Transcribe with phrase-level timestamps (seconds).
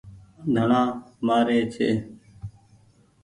[0.53, 0.83] ڌڻآ
[1.25, 1.89] مآري ڇي۔